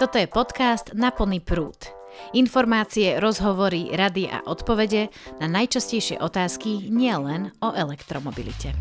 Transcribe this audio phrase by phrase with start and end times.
[0.00, 1.76] Toto je podcast Na plný prúd.
[2.34, 8.74] Informácie, rozhovory, rady a odpovede na najčastejšie otázky nielen o elektromobilite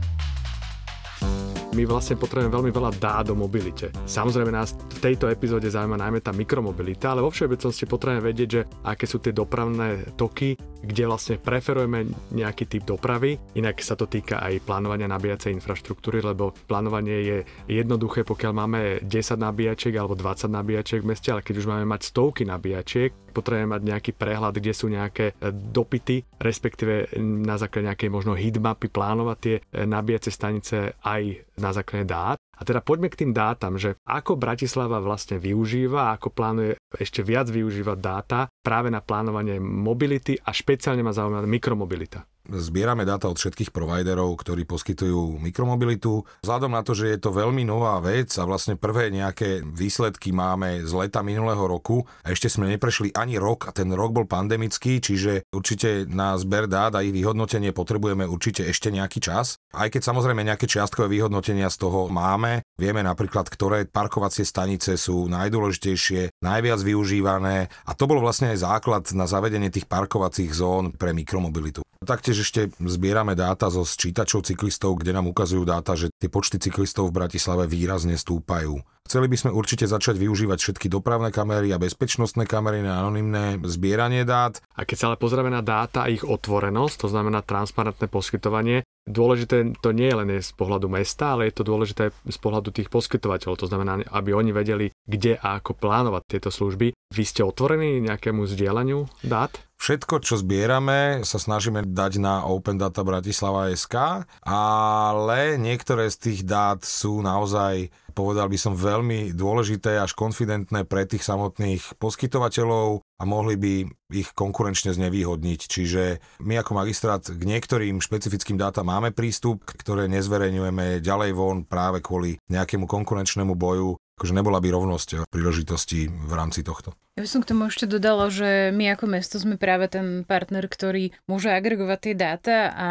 [1.79, 3.94] my vlastne potrebujeme veľmi veľa dát o mobilite.
[4.10, 8.61] Samozrejme nás v tejto epizóde zaujíma najmä tá mikromobilita, ale vo všeobecnosti potrebujeme vedieť, že
[8.83, 13.35] aké sú tie dopravné toky, kde vlastne preferujeme nejaký typ dopravy.
[13.55, 19.09] Inak sa to týka aj plánovania nabíjacej infraštruktúry, lebo plánovanie je jednoduché, pokiaľ máme 10
[19.39, 23.81] nabíjačiek alebo 20 nabíjačiek v meste, ale keď už máme mať stovky nabíjačiek, potrebujeme mať
[23.85, 29.55] nejaký prehľad, kde sú nejaké e, dopity, respektíve na základe nejakej možno heatmapy plánovať tie
[29.59, 32.39] e, nabíjacie stanice aj na základe dát.
[32.59, 37.48] A teda poďme k tým dátam, že ako Bratislava vlastne využíva, ako plánuje ešte viac
[37.48, 42.27] využívať dáta práve na plánovanie mobility a špeciálne ma zaujíma mikromobilita
[42.58, 46.26] zbierame dáta od všetkých providerov, ktorí poskytujú mikromobilitu.
[46.41, 50.81] Vzhľadom na to, že je to veľmi nová vec a vlastne prvé nejaké výsledky máme
[50.84, 54.98] z leta minulého roku a ešte sme neprešli ani rok a ten rok bol pandemický,
[54.98, 59.62] čiže určite na zber dát a ich vyhodnotenie potrebujeme určite ešte nejaký čas.
[59.70, 65.30] Aj keď samozrejme nejaké čiastkové vyhodnotenia z toho máme, vieme napríklad, ktoré parkovacie stanice sú
[65.30, 71.14] najdôležitejšie, najviac využívané a to bol vlastne aj základ na zavedenie tých parkovacích zón pre
[71.14, 71.86] mikromobilitu.
[72.00, 77.12] Taktiež ešte zbierame dáta zo sčítačov cyklistov, kde nám ukazujú dáta, že tie počty cyklistov
[77.12, 78.80] v Bratislave výrazne stúpajú.
[79.09, 84.22] Chceli by sme určite začať využívať všetky dopravné kamery a bezpečnostné kamery na anonimné zbieranie
[84.22, 84.62] dát.
[84.78, 89.74] A keď sa ale pozrieme na dáta a ich otvorenosť, to znamená transparentné poskytovanie, dôležité
[89.82, 93.66] to nie je len z pohľadu mesta, ale je to dôležité z pohľadu tých poskytovateľov.
[93.66, 96.94] To znamená, aby oni vedeli, kde a ako plánovať tieto služby.
[97.10, 99.50] Vy ste otvorení nejakému zdieľaniu dát?
[99.80, 106.40] Všetko, čo zbierame, sa snažíme dať na Open Data Bratislava SK, ale niektoré z tých
[106.44, 113.23] dát sú naozaj, povedal by som, veľmi dôležité až konfidentné pre tých samotných poskytovateľov a
[113.28, 113.73] mohli by
[114.16, 115.59] ich konkurenčne znevýhodniť.
[115.67, 116.03] Čiže
[116.42, 122.39] my ako magistrát k niektorým špecifickým dátam máme prístup, ktoré nezverejňujeme ďalej von práve kvôli
[122.48, 126.92] nejakému konkurenčnému boju akože nebola by rovnosť príležitosti v rámci tohto.
[127.16, 130.67] Ja by som k tomu ešte dodala, že my ako mesto sme práve ten partner,
[130.67, 132.89] ktorý môže agregovať tie dáta a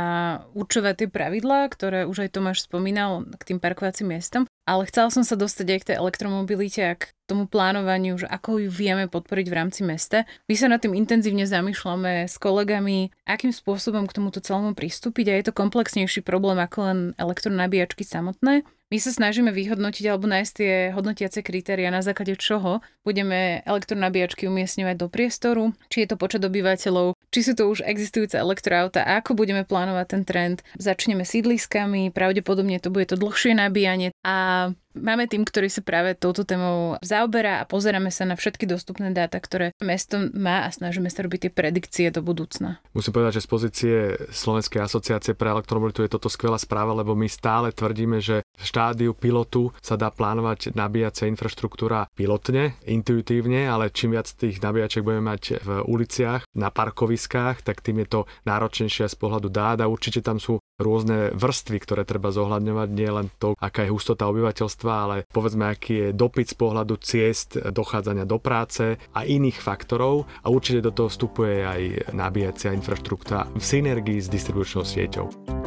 [0.56, 4.48] určovať tie pravidlá, ktoré už aj Tomáš spomínal k tým parkovacím miestom.
[4.68, 8.60] Ale chcela som sa dostať aj k tej elektromobilite a k tomu plánovaniu, že ako
[8.60, 10.28] ju vieme podporiť v rámci mesta.
[10.44, 15.34] My sa nad tým intenzívne zamýšľame s kolegami, akým spôsobom k tomuto celému pristúpiť a
[15.40, 18.68] je to komplexnejší problém ako len elektronabíjačky samotné.
[18.88, 24.96] My sa snažíme vyhodnotiť alebo nájsť tie hodnotiace kritéria, na základe čoho budeme elektronabíjačky umiestňovať
[24.96, 29.68] do priestoru, či je to počet obyvateľov, či sú to už existujúce elektroauta ako budeme
[29.68, 30.58] plánovať ten trend.
[30.80, 36.42] Začneme sídliskami, pravdepodobne to bude to dlhšie nabíjanie a Máme tým, ktorý sa práve touto
[36.42, 41.22] témou zaoberá a pozeráme sa na všetky dostupné dáta, ktoré mesto má a snažíme sa
[41.22, 42.82] robiť tie predikcie do budúcna.
[42.96, 43.96] Musím povedať, že z pozície
[44.34, 49.70] Slovenskej asociácie pre elektromobilitu je toto skvelá správa, lebo my stále tvrdíme, že štádiu pilotu
[49.78, 55.68] sa dá plánovať nabíjacia infraštruktúra pilotne, intuitívne, ale čím viac tých nabíjačiek budeme mať v
[55.86, 60.58] uliciach, na parkoviskách, tak tým je to náročnejšie z pohľadu dát a určite tam sú
[60.78, 65.94] rôzne vrstvy, ktoré treba zohľadňovať, nie len to, aká je hustota obyvateľstva, ale povedzme, aký
[66.08, 71.10] je dopyt z pohľadu ciest dochádzania do práce a iných faktorov a určite do toho
[71.10, 71.82] vstupuje aj
[72.14, 75.57] nabíjacia infraštruktúra v synergii s distribučnou sieťou.